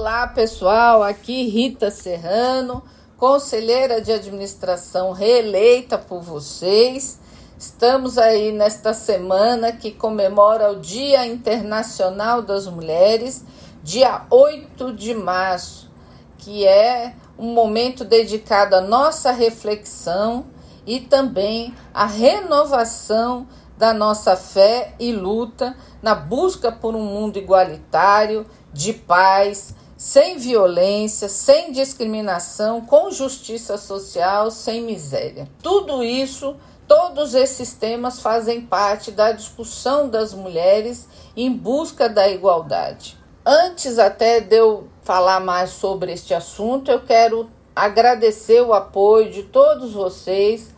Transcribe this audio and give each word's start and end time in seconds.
Olá, 0.00 0.26
pessoal. 0.28 1.02
Aqui 1.02 1.46
Rita 1.50 1.90
Serrano, 1.90 2.82
conselheira 3.18 4.00
de 4.00 4.10
administração 4.10 5.12
reeleita 5.12 5.98
por 5.98 6.22
vocês. 6.22 7.20
Estamos 7.58 8.16
aí 8.16 8.50
nesta 8.50 8.94
semana 8.94 9.72
que 9.72 9.90
comemora 9.90 10.72
o 10.72 10.80
Dia 10.80 11.26
Internacional 11.26 12.40
das 12.40 12.66
Mulheres, 12.66 13.44
dia 13.82 14.24
8 14.30 14.90
de 14.94 15.12
março, 15.12 15.90
que 16.38 16.66
é 16.66 17.14
um 17.38 17.52
momento 17.52 18.02
dedicado 18.02 18.76
à 18.76 18.80
nossa 18.80 19.30
reflexão 19.32 20.46
e 20.86 20.98
também 20.98 21.74
à 21.92 22.06
renovação 22.06 23.46
da 23.76 23.92
nossa 23.92 24.34
fé 24.34 24.94
e 24.98 25.12
luta 25.12 25.76
na 26.02 26.14
busca 26.14 26.72
por 26.72 26.96
um 26.96 27.04
mundo 27.04 27.36
igualitário, 27.36 28.46
de 28.72 28.92
paz, 28.92 29.74
sem 30.00 30.38
violência, 30.38 31.28
sem 31.28 31.72
discriminação, 31.72 32.80
com 32.80 33.10
justiça 33.10 33.76
social, 33.76 34.50
sem 34.50 34.80
miséria. 34.80 35.46
Tudo 35.62 36.02
isso, 36.02 36.56
todos 36.88 37.34
esses 37.34 37.74
temas 37.74 38.18
fazem 38.18 38.62
parte 38.62 39.10
da 39.10 39.30
discussão 39.30 40.08
das 40.08 40.32
mulheres 40.32 41.06
em 41.36 41.52
busca 41.52 42.08
da 42.08 42.26
igualdade. 42.30 43.18
Antes 43.44 43.98
até 43.98 44.40
de 44.40 44.56
eu 44.56 44.88
falar 45.02 45.38
mais 45.38 45.68
sobre 45.68 46.12
este 46.14 46.32
assunto, 46.32 46.90
eu 46.90 47.02
quero 47.02 47.50
agradecer 47.76 48.62
o 48.62 48.72
apoio 48.72 49.30
de 49.30 49.42
todos 49.42 49.92
vocês 49.92 50.70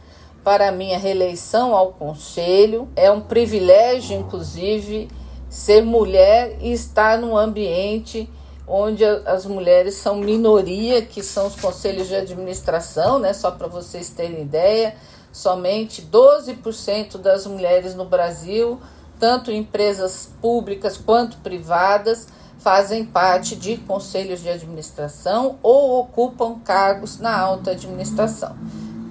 para 0.42 0.68
a 0.68 0.72
minha 0.72 0.98
reeleição 0.98 1.76
ao 1.76 1.92
conselho. 1.92 2.88
É 2.96 3.08
um 3.08 3.20
privilégio, 3.20 4.18
inclusive, 4.18 5.08
ser 5.48 5.80
mulher 5.80 6.56
e 6.60 6.72
estar 6.72 7.18
num 7.18 7.38
ambiente 7.38 8.28
onde 8.66 9.04
as 9.04 9.44
mulheres 9.44 9.94
são 9.94 10.16
minoria, 10.16 11.02
que 11.02 11.22
são 11.22 11.46
os 11.46 11.56
conselhos 11.56 12.08
de 12.08 12.14
administração, 12.14 13.18
né? 13.18 13.32
Só 13.32 13.50
para 13.50 13.66
vocês 13.66 14.10
terem 14.10 14.42
ideia, 14.42 14.94
somente 15.32 16.02
12% 16.02 17.18
das 17.18 17.46
mulheres 17.46 17.94
no 17.94 18.04
Brasil, 18.04 18.80
tanto 19.18 19.50
em 19.50 19.58
empresas 19.58 20.30
públicas 20.40 20.96
quanto 20.96 21.38
privadas, 21.38 22.28
fazem 22.58 23.04
parte 23.04 23.56
de 23.56 23.76
conselhos 23.76 24.40
de 24.40 24.48
administração 24.48 25.58
ou 25.62 25.98
ocupam 25.98 26.60
cargos 26.60 27.18
na 27.18 27.36
alta 27.36 27.72
administração. 27.72 28.56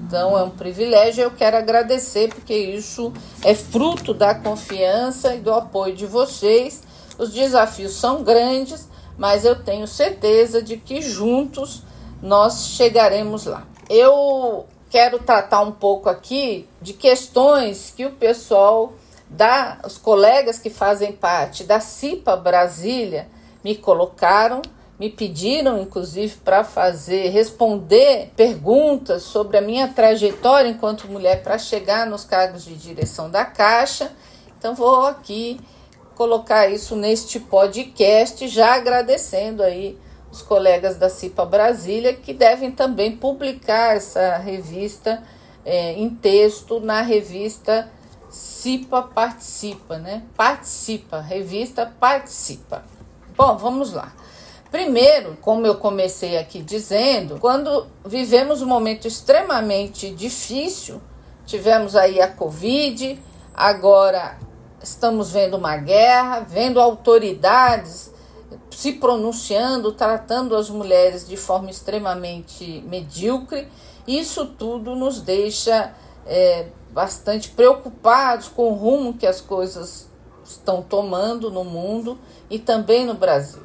Então 0.07 0.37
é 0.37 0.43
um 0.43 0.49
privilégio, 0.49 1.23
eu 1.23 1.31
quero 1.31 1.57
agradecer 1.57 2.27
porque 2.27 2.53
isso 2.53 3.13
é 3.43 3.55
fruto 3.55 4.13
da 4.13 4.35
confiança 4.35 5.35
e 5.35 5.39
do 5.39 5.53
apoio 5.53 5.95
de 5.95 6.05
vocês. 6.05 6.83
Os 7.17 7.31
desafios 7.31 7.93
são 7.93 8.23
grandes, 8.23 8.89
mas 9.17 9.45
eu 9.45 9.63
tenho 9.63 9.87
certeza 9.87 10.61
de 10.61 10.77
que 10.77 11.01
juntos 11.01 11.83
nós 12.21 12.67
chegaremos 12.67 13.45
lá. 13.45 13.65
Eu 13.89 14.65
quero 14.89 15.19
tratar 15.19 15.61
um 15.61 15.71
pouco 15.71 16.09
aqui 16.09 16.67
de 16.81 16.93
questões 16.93 17.93
que 17.95 18.05
o 18.05 18.11
pessoal 18.11 18.93
da 19.29 19.79
os 19.85 19.97
colegas 19.97 20.59
que 20.59 20.69
fazem 20.69 21.13
parte 21.13 21.63
da 21.63 21.79
CIPA 21.79 22.35
Brasília 22.35 23.27
me 23.63 23.75
colocaram 23.75 24.61
me 25.01 25.09
pediram, 25.09 25.81
inclusive, 25.81 26.35
para 26.45 26.63
fazer, 26.63 27.29
responder 27.29 28.31
perguntas 28.37 29.23
sobre 29.23 29.57
a 29.57 29.61
minha 29.61 29.87
trajetória 29.87 30.69
enquanto 30.69 31.07
mulher 31.07 31.41
para 31.41 31.57
chegar 31.57 32.05
nos 32.05 32.23
cargos 32.23 32.63
de 32.63 32.75
direção 32.75 33.27
da 33.27 33.43
Caixa. 33.43 34.11
Então, 34.59 34.75
vou 34.75 35.07
aqui 35.07 35.59
colocar 36.15 36.67
isso 36.67 36.95
neste 36.95 37.39
podcast, 37.39 38.47
já 38.47 38.75
agradecendo 38.75 39.63
aí 39.63 39.97
os 40.31 40.41
colegas 40.41 40.95
da 40.95 41.09
CIPA 41.09 41.45
Brasília, 41.45 42.13
que 42.13 42.33
devem 42.33 42.71
também 42.71 43.15
publicar 43.15 43.95
essa 43.95 44.37
revista 44.37 45.21
é, 45.65 45.93
em 45.93 46.09
texto 46.09 46.79
na 46.79 47.01
revista 47.01 47.91
CIPA 48.29 49.03
Participa, 49.03 49.97
né? 49.97 50.23
Participa, 50.37 51.19
revista 51.19 51.91
Participa. 51.99 52.83
Bom, 53.35 53.57
vamos 53.57 53.91
lá. 53.91 54.13
Primeiro, 54.71 55.37
como 55.41 55.67
eu 55.67 55.75
comecei 55.75 56.37
aqui 56.37 56.61
dizendo, 56.61 57.37
quando 57.39 57.87
vivemos 58.05 58.61
um 58.61 58.67
momento 58.67 59.05
extremamente 59.05 60.09
difícil, 60.11 61.01
tivemos 61.45 61.93
aí 61.93 62.21
a 62.21 62.27
Covid, 62.29 63.19
agora 63.53 64.37
estamos 64.83 65.31
vendo 65.31 65.57
uma 65.57 65.77
guerra, 65.77 66.41
vendo 66.41 66.79
autoridades 66.79 68.11
se 68.71 68.93
pronunciando, 68.93 69.91
tratando 69.91 70.55
as 70.55 70.69
mulheres 70.69 71.27
de 71.27 71.37
forma 71.37 71.69
extremamente 71.69 72.83
medíocre, 72.87 73.67
isso 74.07 74.45
tudo 74.45 74.95
nos 74.95 75.21
deixa 75.21 75.93
é, 76.25 76.67
bastante 76.91 77.49
preocupados 77.49 78.47
com 78.47 78.71
o 78.71 78.73
rumo 78.73 79.13
que 79.13 79.27
as 79.27 79.39
coisas 79.39 80.09
estão 80.43 80.81
tomando 80.81 81.51
no 81.51 81.63
mundo 81.63 82.17
e 82.49 82.57
também 82.57 83.05
no 83.05 83.13
Brasil. 83.13 83.61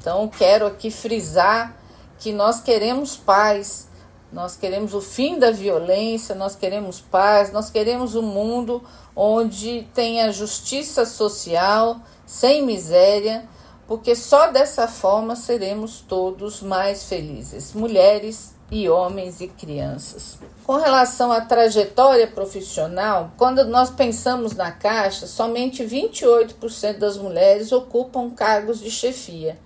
Então, 0.00 0.26
quero 0.28 0.66
aqui 0.66 0.90
frisar 0.90 1.76
que 2.18 2.32
nós 2.32 2.60
queremos 2.60 3.16
paz, 3.16 3.88
nós 4.34 4.56
queremos 4.56 4.94
o 4.94 5.00
fim 5.00 5.38
da 5.38 5.52
violência, 5.52 6.34
nós 6.34 6.56
queremos 6.56 7.00
paz, 7.00 7.52
nós 7.52 7.70
queremos 7.70 8.16
um 8.16 8.22
mundo 8.22 8.82
onde 9.14 9.86
tenha 9.94 10.32
justiça 10.32 11.06
social, 11.06 12.00
sem 12.26 12.60
miséria, 12.66 13.48
porque 13.86 14.16
só 14.16 14.50
dessa 14.50 14.88
forma 14.88 15.36
seremos 15.36 16.00
todos 16.00 16.60
mais 16.60 17.04
felizes, 17.04 17.72
mulheres 17.74 18.56
e 18.72 18.88
homens 18.88 19.40
e 19.40 19.46
crianças. 19.46 20.36
Com 20.64 20.78
relação 20.78 21.30
à 21.30 21.40
trajetória 21.40 22.26
profissional, 22.26 23.30
quando 23.36 23.64
nós 23.66 23.88
pensamos 23.88 24.56
na 24.56 24.72
Caixa, 24.72 25.28
somente 25.28 25.84
28% 25.84 26.98
das 26.98 27.16
mulheres 27.16 27.70
ocupam 27.70 28.30
cargos 28.30 28.80
de 28.80 28.90
chefia 28.90 29.56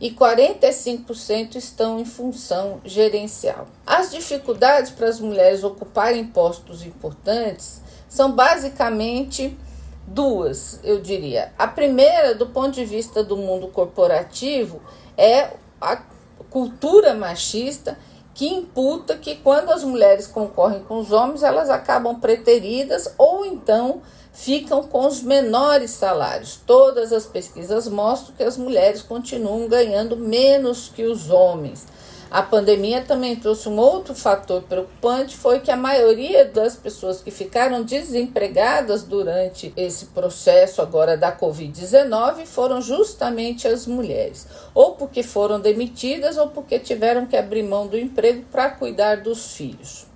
e 0.00 0.10
45% 0.10 1.56
estão 1.56 1.98
em 1.98 2.04
função 2.04 2.80
gerencial. 2.84 3.66
As 3.86 4.10
dificuldades 4.10 4.90
para 4.90 5.08
as 5.08 5.20
mulheres 5.20 5.64
ocuparem 5.64 6.24
postos 6.24 6.84
importantes 6.84 7.80
são 8.08 8.32
basicamente 8.32 9.56
duas, 10.06 10.80
eu 10.82 11.00
diria. 11.00 11.52
A 11.58 11.66
primeira, 11.66 12.34
do 12.34 12.46
ponto 12.46 12.72
de 12.72 12.84
vista 12.84 13.22
do 13.22 13.36
mundo 13.36 13.68
corporativo, 13.68 14.80
é 15.16 15.50
a 15.80 16.00
cultura 16.48 17.14
machista 17.14 17.98
que 18.38 18.46
imputa 18.46 19.16
que 19.16 19.34
quando 19.34 19.72
as 19.72 19.82
mulheres 19.82 20.28
concorrem 20.28 20.84
com 20.84 21.00
os 21.00 21.10
homens, 21.10 21.42
elas 21.42 21.68
acabam 21.68 22.20
preteridas 22.20 23.12
ou 23.18 23.44
então 23.44 24.00
ficam 24.32 24.84
com 24.84 25.08
os 25.08 25.20
menores 25.20 25.90
salários. 25.90 26.60
Todas 26.64 27.12
as 27.12 27.26
pesquisas 27.26 27.88
mostram 27.88 28.36
que 28.36 28.44
as 28.44 28.56
mulheres 28.56 29.02
continuam 29.02 29.66
ganhando 29.66 30.16
menos 30.16 30.88
que 30.88 31.02
os 31.02 31.30
homens. 31.30 31.84
A 32.30 32.42
pandemia 32.42 33.00
também 33.00 33.36
trouxe 33.36 33.70
um 33.70 33.78
outro 33.78 34.14
fator 34.14 34.60
preocupante, 34.62 35.34
foi 35.34 35.60
que 35.60 35.70
a 35.70 35.76
maioria 35.76 36.44
das 36.44 36.76
pessoas 36.76 37.22
que 37.22 37.30
ficaram 37.30 37.82
desempregadas 37.82 39.02
durante 39.02 39.72
esse 39.74 40.06
processo 40.06 40.82
agora 40.82 41.16
da 41.16 41.34
COVID-19 41.34 42.44
foram 42.44 42.82
justamente 42.82 43.66
as 43.66 43.86
mulheres, 43.86 44.46
ou 44.74 44.92
porque 44.92 45.22
foram 45.22 45.58
demitidas 45.58 46.36
ou 46.36 46.48
porque 46.48 46.78
tiveram 46.78 47.24
que 47.24 47.36
abrir 47.36 47.62
mão 47.62 47.86
do 47.86 47.98
emprego 47.98 48.44
para 48.52 48.68
cuidar 48.68 49.22
dos 49.22 49.54
filhos. 49.54 50.06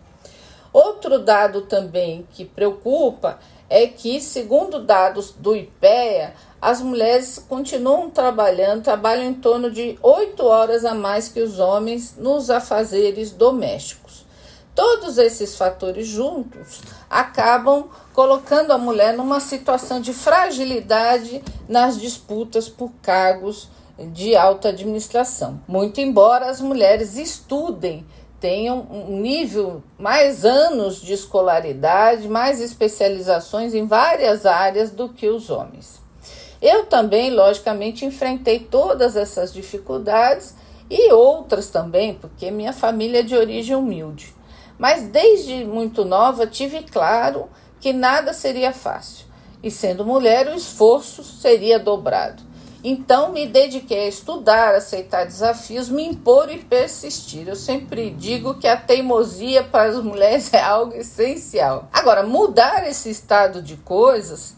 Outro 0.71 1.19
dado 1.19 1.63
também 1.63 2.27
que 2.33 2.45
preocupa 2.45 3.39
é 3.71 3.87
que, 3.87 4.21
segundo 4.21 4.85
dados 4.85 5.33
do 5.39 5.57
IPEA, 5.57 6.35
as 6.63 6.81
mulheres 6.81 7.45
continuam 7.49 8.09
trabalhando, 8.09 8.85
trabalham 8.85 9.25
em 9.25 9.35
torno 9.35 9.69
de 9.69 9.99
oito 10.01 10.45
horas 10.45 10.85
a 10.85 10.95
mais 10.95 11.27
que 11.27 11.41
os 11.41 11.59
homens 11.59 12.15
nos 12.17 12.51
afazeres 12.51 13.33
domésticos. 13.33 14.25
Todos 14.73 15.19
esses 15.19 15.57
fatores 15.57 16.07
juntos 16.07 16.81
acabam 17.11 17.89
colocando 18.15 18.71
a 18.71 18.79
mulher 18.79 19.17
numa 19.17 19.41
situação 19.41 20.01
de 20.01 20.13
fragilidade 20.13 21.43
nas 21.69 22.01
disputas 22.01 22.69
por 22.69 22.93
cargos 23.03 23.69
de 24.13 24.37
alta 24.37 24.69
administração. 24.69 25.61
Muito 25.67 26.01
embora 26.01 26.49
as 26.49 26.61
mulheres 26.61 27.17
estudem 27.17 28.07
tenham 28.39 28.87
um 28.91 29.21
nível, 29.21 29.83
mais 29.97 30.45
anos 30.45 31.01
de 31.01 31.13
escolaridade, 31.13 32.29
mais 32.29 32.61
especializações 32.61 33.73
em 33.73 33.87
várias 33.87 34.47
áreas 34.47 34.91
do 34.91 35.09
que 35.09 35.29
os 35.29 35.49
homens. 35.49 36.02
Eu 36.63 36.87
também, 36.87 37.33
logicamente, 37.33 38.07
enfrentei 38.07 38.61
todas 38.61 39.17
essas 39.17 39.53
dificuldades 39.53 40.55
e 40.89 41.11
outras 41.13 41.71
também, 41.71 42.15
porque 42.15 42.53
minha 42.53 42.73
família 42.73 43.19
é 43.19 43.25
de 43.25 43.35
origem 43.35 43.75
humilde. 43.75 44.33
Mas 44.79 45.03
desde 45.03 45.65
muito 45.65 46.05
nova 46.05 46.47
tive 46.47 46.85
claro 46.85 47.49
que 47.81 47.93
nada 47.93 48.33
seria 48.33 48.73
fácil, 48.73 49.27
e 49.61 49.73
sendo 49.73 50.05
mulher, 50.05 50.47
o 50.47 50.55
esforço 50.55 51.25
seria 51.25 51.81
dobrado. 51.81 52.45
Então 52.85 53.33
me 53.33 53.47
dediquei 53.47 54.05
a 54.05 54.09
estudar, 54.09 54.75
aceitar 54.75 55.25
desafios, 55.25 55.89
me 55.89 56.05
impor 56.05 56.51
e 56.51 56.59
persistir. 56.59 57.49
Eu 57.49 57.57
sempre 57.57 58.11
digo 58.11 58.55
que 58.55 58.67
a 58.67 58.77
teimosia 58.77 59.63
para 59.65 59.91
as 59.91 60.03
mulheres 60.03 60.51
é 60.55 60.61
algo 60.61 60.95
essencial. 60.95 61.89
Agora, 61.93 62.25
mudar 62.25 62.89
esse 62.89 63.11
estado 63.11 63.63
de 63.63 63.77
coisas 63.77 64.57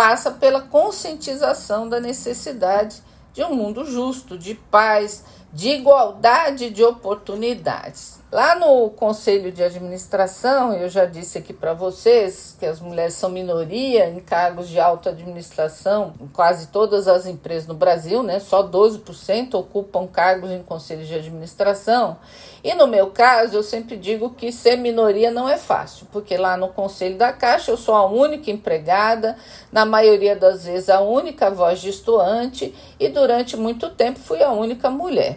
passa 0.00 0.30
pela 0.30 0.62
conscientização 0.62 1.86
da 1.86 2.00
necessidade 2.00 3.02
de 3.34 3.44
um 3.44 3.54
mundo 3.54 3.84
justo, 3.84 4.38
de 4.38 4.54
paz, 4.54 5.22
de 5.52 5.68
igualdade 5.68 6.70
de 6.70 6.82
oportunidades. 6.82 8.18
Lá 8.32 8.54
no 8.54 8.90
conselho 8.90 9.50
de 9.50 9.60
administração, 9.60 10.72
eu 10.72 10.88
já 10.88 11.04
disse 11.04 11.36
aqui 11.36 11.52
para 11.52 11.74
vocês 11.74 12.56
que 12.60 12.64
as 12.64 12.78
mulheres 12.78 13.14
são 13.14 13.28
minoria 13.28 14.08
em 14.08 14.20
cargos 14.20 14.68
de 14.68 14.78
alta 14.78 15.10
administração 15.10 16.14
em 16.20 16.28
quase 16.28 16.68
todas 16.68 17.08
as 17.08 17.26
empresas 17.26 17.66
no 17.66 17.74
Brasil, 17.74 18.22
né? 18.22 18.38
Só 18.38 18.62
12% 18.62 19.54
ocupam 19.54 20.06
cargos 20.06 20.52
em 20.52 20.62
conselhos 20.62 21.08
de 21.08 21.16
administração. 21.16 22.18
E 22.62 22.72
no 22.72 22.86
meu 22.86 23.10
caso, 23.10 23.56
eu 23.56 23.64
sempre 23.64 23.96
digo 23.96 24.30
que 24.30 24.52
ser 24.52 24.76
minoria 24.76 25.32
não 25.32 25.48
é 25.48 25.58
fácil, 25.58 26.06
porque 26.12 26.36
lá 26.36 26.56
no 26.56 26.68
conselho 26.68 27.18
da 27.18 27.32
Caixa 27.32 27.72
eu 27.72 27.76
sou 27.76 27.96
a 27.96 28.06
única 28.06 28.48
empregada, 28.48 29.36
na 29.72 29.84
maioria 29.84 30.36
das 30.36 30.66
vezes 30.66 30.88
a 30.88 31.00
única 31.00 31.50
voz 31.50 31.80
distoante 31.80 32.72
e 33.00 33.08
durante 33.08 33.56
muito 33.56 33.90
tempo 33.90 34.20
fui 34.20 34.40
a 34.40 34.52
única 34.52 34.88
mulher. 34.88 35.36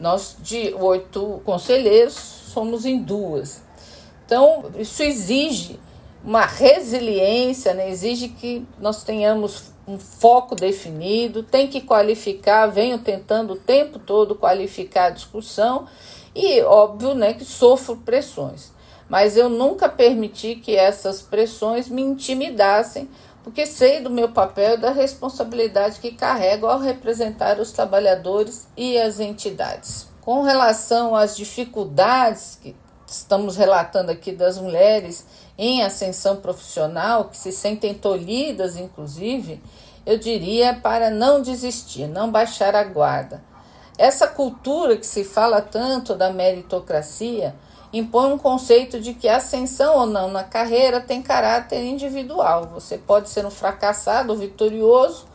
Nós, 0.00 0.36
de 0.40 0.74
oito 0.74 1.42
conselheiros, 1.44 2.14
somos 2.14 2.86
em 2.86 2.98
duas. 3.02 3.62
Então, 4.24 4.64
isso 4.78 5.02
exige 5.02 5.78
uma 6.24 6.46
resiliência, 6.46 7.74
né? 7.74 7.90
exige 7.90 8.28
que 8.28 8.66
nós 8.80 9.04
tenhamos 9.04 9.70
um 9.86 9.98
foco 9.98 10.54
definido, 10.54 11.42
tem 11.42 11.66
que 11.66 11.80
qualificar, 11.80 12.66
venho 12.66 12.98
tentando 12.98 13.54
o 13.54 13.56
tempo 13.56 13.98
todo 13.98 14.34
qualificar 14.34 15.06
a 15.06 15.10
discussão 15.10 15.86
e, 16.34 16.60
óbvio, 16.62 17.14
né, 17.14 17.34
que 17.34 17.44
sofro 17.44 17.96
pressões. 17.96 18.72
Mas 19.08 19.36
eu 19.36 19.48
nunca 19.48 19.88
permiti 19.88 20.54
que 20.54 20.76
essas 20.76 21.20
pressões 21.20 21.88
me 21.88 22.00
intimidassem, 22.00 23.08
porque 23.42 23.66
sei 23.66 24.00
do 24.00 24.10
meu 24.10 24.30
papel 24.30 24.74
e 24.74 24.80
da 24.80 24.90
responsabilidade 24.90 26.00
que 26.00 26.12
carrego 26.12 26.66
ao 26.66 26.78
representar 26.78 27.58
os 27.58 27.72
trabalhadores 27.72 28.68
e 28.76 28.98
as 28.98 29.18
entidades. 29.18 30.06
Com 30.20 30.42
relação 30.42 31.16
às 31.16 31.36
dificuldades 31.36 32.58
que 32.60 32.76
estamos 33.06 33.56
relatando 33.56 34.10
aqui 34.10 34.32
das 34.32 34.58
mulheres 34.58 35.26
em 35.58 35.82
ascensão 35.82 36.36
profissional, 36.36 37.24
que 37.24 37.36
se 37.36 37.50
sentem 37.50 37.94
tolhidas, 37.94 38.76
inclusive, 38.76 39.60
eu 40.06 40.18
diria 40.18 40.74
para 40.74 41.10
não 41.10 41.42
desistir, 41.42 42.06
não 42.06 42.30
baixar 42.30 42.74
a 42.74 42.84
guarda. 42.84 43.42
Essa 43.98 44.26
cultura 44.26 44.96
que 44.96 45.06
se 45.06 45.24
fala 45.24 45.60
tanto 45.60 46.14
da 46.14 46.32
meritocracia 46.32 47.54
impõe 47.92 48.32
um 48.32 48.38
conceito 48.38 49.00
de 49.00 49.14
que 49.14 49.28
a 49.28 49.36
ascensão 49.36 49.96
ou 49.96 50.06
não 50.06 50.30
na 50.30 50.44
carreira 50.44 51.00
tem 51.00 51.20
caráter 51.20 51.82
individual. 51.82 52.66
Você 52.74 52.96
pode 52.96 53.28
ser 53.28 53.44
um 53.44 53.50
fracassado 53.50 54.32
ou 54.32 54.38
vitorioso, 54.38 55.26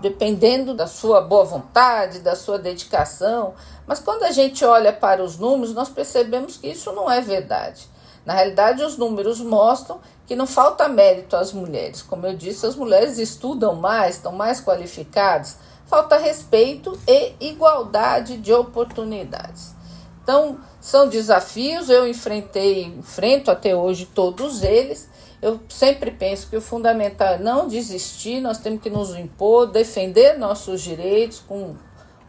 dependendo 0.00 0.74
da 0.74 0.86
sua 0.86 1.20
boa 1.20 1.44
vontade, 1.44 2.18
da 2.18 2.36
sua 2.36 2.58
dedicação. 2.58 3.54
Mas 3.86 4.00
quando 4.00 4.24
a 4.24 4.30
gente 4.30 4.64
olha 4.64 4.92
para 4.92 5.22
os 5.22 5.38
números, 5.38 5.74
nós 5.74 5.88
percebemos 5.88 6.56
que 6.56 6.68
isso 6.68 6.92
não 6.92 7.10
é 7.10 7.20
verdade. 7.20 7.88
Na 8.26 8.34
realidade, 8.34 8.84
os 8.84 8.96
números 8.96 9.40
mostram 9.40 10.00
que 10.26 10.36
não 10.36 10.46
falta 10.46 10.88
mérito 10.88 11.36
às 11.36 11.52
mulheres. 11.52 12.02
Como 12.02 12.26
eu 12.26 12.36
disse, 12.36 12.66
as 12.66 12.76
mulheres 12.76 13.18
estudam 13.18 13.74
mais, 13.74 14.16
estão 14.16 14.32
mais 14.32 14.60
qualificadas, 14.60 15.56
falta 15.86 16.16
respeito 16.16 16.98
e 17.06 17.34
igualdade 17.40 18.36
de 18.36 18.52
oportunidades. 18.52 19.74
Então, 20.22 20.58
são 20.80 21.08
desafios, 21.08 21.90
eu 21.90 22.06
enfrentei, 22.06 22.84
enfrento 22.84 23.50
até 23.50 23.74
hoje 23.74 24.06
todos 24.06 24.62
eles. 24.62 25.08
Eu 25.40 25.60
sempre 25.68 26.12
penso 26.12 26.48
que 26.48 26.56
o 26.56 26.60
fundamental 26.60 27.34
é 27.34 27.38
não 27.38 27.66
desistir, 27.66 28.40
nós 28.40 28.58
temos 28.58 28.80
que 28.80 28.88
nos 28.88 29.16
impor, 29.16 29.66
defender 29.66 30.38
nossos 30.38 30.80
direitos 30.80 31.40
com 31.40 31.74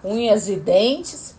unhas 0.04 0.50
e 0.50 0.56
dentes. 0.56 1.36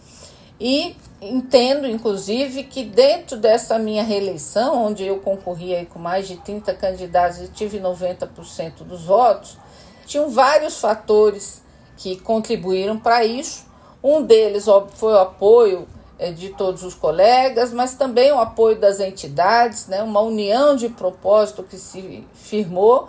E 0.60 0.96
entendo, 1.20 1.88
inclusive, 1.88 2.62
que 2.62 2.84
dentro 2.84 3.36
dessa 3.36 3.76
minha 3.76 4.04
reeleição, 4.04 4.86
onde 4.86 5.04
eu 5.04 5.18
concorri 5.18 5.84
com 5.86 5.98
mais 5.98 6.28
de 6.28 6.36
30 6.36 6.72
candidatos 6.74 7.40
e 7.40 7.48
tive 7.48 7.80
90% 7.80 8.84
dos 8.84 9.02
votos, 9.02 9.58
tinham 10.06 10.30
vários 10.30 10.78
fatores 10.78 11.60
que 11.96 12.16
contribuíram 12.20 12.96
para 12.96 13.24
isso. 13.24 13.66
Um 14.02 14.22
deles, 14.22 14.66
foi 14.94 15.12
o 15.14 15.18
apoio 15.18 15.88
de 16.32 16.50
todos 16.50 16.82
os 16.82 16.94
colegas, 16.94 17.72
mas 17.72 17.94
também 17.94 18.32
o 18.32 18.38
apoio 18.38 18.78
das 18.78 19.00
entidades, 19.00 19.86
né, 19.86 20.02
uma 20.02 20.20
união 20.20 20.76
de 20.76 20.88
propósito 20.88 21.62
que 21.62 21.76
se 21.76 22.26
firmou 22.34 23.08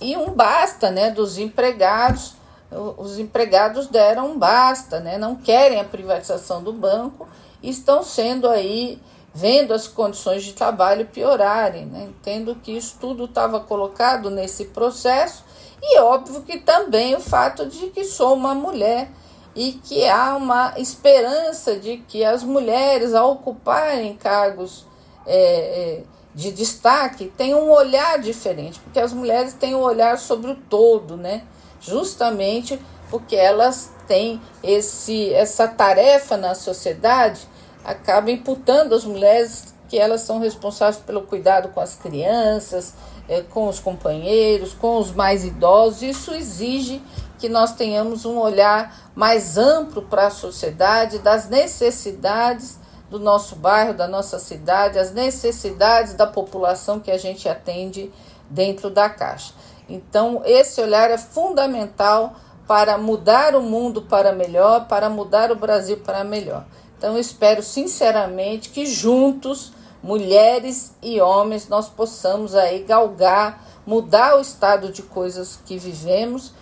e 0.00 0.16
um 0.16 0.30
basta 0.30 0.90
né, 0.90 1.10
dos 1.10 1.38
empregados. 1.38 2.34
Os 2.96 3.18
empregados 3.18 3.86
deram 3.86 4.32
um 4.32 4.38
basta, 4.38 5.00
né, 5.00 5.18
não 5.18 5.36
querem 5.36 5.80
a 5.80 5.84
privatização 5.84 6.62
do 6.62 6.72
banco 6.72 7.28
e 7.62 7.70
estão 7.70 8.02
sendo 8.02 8.48
aí, 8.48 8.98
vendo 9.34 9.72
as 9.72 9.86
condições 9.86 10.42
de 10.42 10.52
trabalho 10.52 11.06
piorarem. 11.06 11.86
Né, 11.86 12.04
entendo 12.08 12.54
que 12.56 12.72
isso 12.72 12.96
tudo 13.00 13.26
estava 13.26 13.60
colocado 13.60 14.30
nesse 14.30 14.66
processo 14.66 15.44
e 15.82 15.98
óbvio 15.98 16.42
que 16.42 16.58
também 16.58 17.14
o 17.14 17.20
fato 17.20 17.66
de 17.66 17.88
que 17.88 18.04
sou 18.04 18.34
uma 18.34 18.54
mulher 18.54 19.10
e 19.54 19.72
que 19.72 20.08
há 20.08 20.34
uma 20.36 20.74
esperança 20.78 21.76
de 21.76 21.98
que 21.98 22.24
as 22.24 22.42
mulheres, 22.42 23.14
ao 23.14 23.32
ocuparem 23.32 24.14
cargos 24.16 24.86
é, 25.26 25.36
é, 25.36 26.02
de 26.34 26.50
destaque, 26.50 27.32
tenham 27.36 27.66
um 27.66 27.70
olhar 27.70 28.18
diferente, 28.18 28.80
porque 28.80 28.98
as 28.98 29.12
mulheres 29.12 29.52
têm 29.52 29.74
um 29.74 29.82
olhar 29.82 30.18
sobre 30.18 30.50
o 30.50 30.54
todo, 30.54 31.16
né? 31.16 31.44
Justamente 31.80 32.80
porque 33.10 33.36
elas 33.36 33.90
têm 34.06 34.40
esse, 34.62 35.32
essa 35.34 35.68
tarefa 35.68 36.36
na 36.36 36.54
sociedade, 36.54 37.46
acaba 37.84 38.30
imputando 38.30 38.94
as 38.94 39.04
mulheres 39.04 39.74
que 39.88 39.98
elas 39.98 40.22
são 40.22 40.38
responsáveis 40.38 40.96
pelo 41.04 41.20
cuidado 41.20 41.68
com 41.68 41.80
as 41.80 41.94
crianças, 41.94 42.94
é, 43.28 43.42
com 43.42 43.68
os 43.68 43.78
companheiros, 43.78 44.72
com 44.72 44.96
os 44.96 45.12
mais 45.12 45.44
idosos. 45.44 46.00
Isso 46.00 46.32
exige 46.32 47.02
que 47.42 47.48
nós 47.48 47.72
tenhamos 47.72 48.24
um 48.24 48.38
olhar 48.38 49.10
mais 49.16 49.58
amplo 49.58 50.02
para 50.02 50.28
a 50.28 50.30
sociedade, 50.30 51.18
das 51.18 51.48
necessidades 51.48 52.78
do 53.10 53.18
nosso 53.18 53.56
bairro, 53.56 53.92
da 53.92 54.06
nossa 54.06 54.38
cidade, 54.38 54.96
as 54.96 55.10
necessidades 55.10 56.14
da 56.14 56.24
população 56.24 57.00
que 57.00 57.10
a 57.10 57.18
gente 57.18 57.48
atende 57.48 58.12
dentro 58.48 58.90
da 58.90 59.10
Caixa. 59.10 59.54
Então, 59.88 60.42
esse 60.44 60.80
olhar 60.80 61.10
é 61.10 61.18
fundamental 61.18 62.36
para 62.64 62.96
mudar 62.96 63.56
o 63.56 63.60
mundo 63.60 64.02
para 64.02 64.32
melhor, 64.32 64.86
para 64.86 65.10
mudar 65.10 65.50
o 65.50 65.56
Brasil 65.56 65.96
para 65.96 66.22
melhor. 66.22 66.64
Então, 66.96 67.14
eu 67.14 67.20
espero 67.20 67.60
sinceramente 67.60 68.68
que 68.68 68.86
juntos, 68.86 69.72
mulheres 70.00 70.94
e 71.02 71.20
homens, 71.20 71.68
nós 71.68 71.88
possamos 71.88 72.54
aí 72.54 72.84
galgar, 72.84 73.64
mudar 73.84 74.36
o 74.36 74.40
estado 74.40 74.92
de 74.92 75.02
coisas 75.02 75.58
que 75.66 75.76
vivemos 75.76 76.52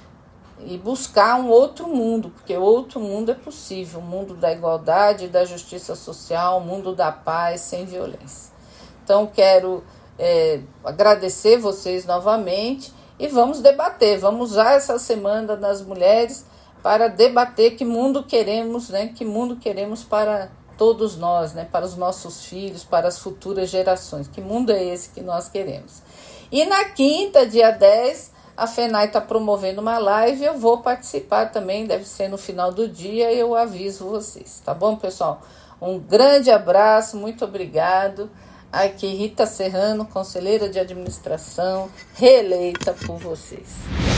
e 0.66 0.76
buscar 0.78 1.36
um 1.36 1.48
outro 1.48 1.88
mundo, 1.88 2.30
porque 2.30 2.56
outro 2.56 3.00
mundo 3.00 3.30
é 3.30 3.34
possível, 3.34 4.00
o 4.00 4.02
mundo 4.02 4.34
da 4.34 4.52
igualdade, 4.52 5.28
da 5.28 5.44
justiça 5.44 5.94
social, 5.94 6.58
o 6.58 6.64
mundo 6.64 6.94
da 6.94 7.10
paz, 7.10 7.60
sem 7.62 7.84
violência. 7.84 8.52
Então, 9.02 9.26
quero 9.26 9.82
é, 10.18 10.60
agradecer 10.84 11.56
vocês 11.58 12.04
novamente 12.04 12.92
e 13.18 13.28
vamos 13.28 13.60
debater, 13.60 14.18
vamos 14.18 14.52
usar 14.52 14.74
essa 14.74 14.98
Semana 14.98 15.56
das 15.56 15.82
Mulheres 15.82 16.44
para 16.82 17.08
debater 17.08 17.76
que 17.76 17.84
mundo 17.84 18.22
queremos, 18.22 18.88
né? 18.88 19.08
Que 19.08 19.24
mundo 19.24 19.56
queremos 19.56 20.02
para 20.02 20.50
todos 20.78 21.16
nós, 21.16 21.52
né? 21.52 21.68
Para 21.70 21.84
os 21.84 21.96
nossos 21.96 22.46
filhos, 22.46 22.84
para 22.84 23.08
as 23.08 23.18
futuras 23.18 23.68
gerações. 23.68 24.28
Que 24.28 24.40
mundo 24.40 24.70
é 24.70 24.82
esse 24.82 25.10
que 25.10 25.20
nós 25.20 25.48
queremos? 25.48 26.02
E 26.50 26.64
na 26.64 26.84
quinta, 26.86 27.46
dia 27.46 27.70
10, 27.70 28.32
a 28.60 28.66
FENAI 28.66 29.06
está 29.06 29.22
promovendo 29.22 29.80
uma 29.80 29.96
live, 29.96 30.44
eu 30.44 30.58
vou 30.58 30.82
participar 30.82 31.46
também, 31.46 31.86
deve 31.86 32.04
ser 32.04 32.28
no 32.28 32.36
final 32.36 32.70
do 32.70 32.86
dia, 32.86 33.32
eu 33.32 33.56
aviso 33.56 34.04
vocês, 34.04 34.60
tá 34.62 34.74
bom, 34.74 34.96
pessoal? 34.96 35.40
Um 35.80 35.98
grande 35.98 36.50
abraço, 36.50 37.16
muito 37.16 37.42
obrigado. 37.42 38.30
Aqui 38.70 39.06
Rita 39.06 39.46
Serrano, 39.46 40.04
conselheira 40.04 40.68
de 40.68 40.78
administração, 40.78 41.88
reeleita 42.12 42.92
por 42.92 43.16
vocês. 43.16 44.09